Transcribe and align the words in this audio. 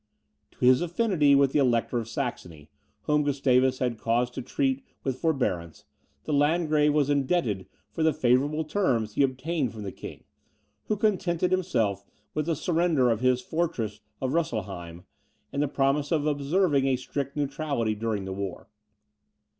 To 0.53 0.65
his 0.65 0.81
affinity 0.81 1.35
with 1.35 1.51
the 1.51 1.59
Elector 1.59 1.99
of 1.99 2.09
Saxony, 2.09 2.71
whom 3.03 3.21
Gustavus 3.21 3.77
had 3.77 3.99
cause 3.99 4.31
to 4.31 4.41
treat 4.41 4.83
with 5.03 5.19
forbearance, 5.19 5.85
the 6.23 6.33
Landgrave 6.33 6.91
was 6.91 7.11
indebted 7.11 7.67
for 7.91 8.01
the 8.01 8.11
favourable 8.11 8.63
terms 8.63 9.13
he 9.13 9.21
obtained 9.21 9.71
from 9.71 9.83
the 9.83 9.91
king, 9.91 10.23
who 10.87 10.97
contented 10.97 11.51
himself 11.51 12.03
with 12.33 12.47
the 12.47 12.55
surrender 12.55 13.11
of 13.11 13.19
his 13.19 13.41
fortress 13.43 13.99
of 14.19 14.33
Russelheim, 14.33 15.03
and 15.53 15.61
his 15.61 15.71
promise 15.71 16.11
of 16.11 16.25
observing 16.25 16.87
a 16.87 16.95
strict 16.95 17.37
neutrality 17.37 17.93
during 17.93 18.25
the 18.25 18.33
war. 18.33 18.69